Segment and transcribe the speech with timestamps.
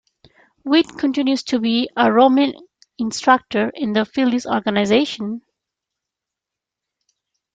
[0.65, 2.55] Whitt continues to be a roaming
[2.97, 5.43] instructor in the Phillies' organization.